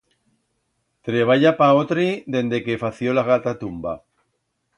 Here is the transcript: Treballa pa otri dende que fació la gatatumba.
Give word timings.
Treballa 1.09 1.51
pa 1.59 1.67
otri 1.81 2.07
dende 2.37 2.61
que 2.69 2.79
fació 2.85 3.15
la 3.19 3.27
gatatumba. 3.29 3.95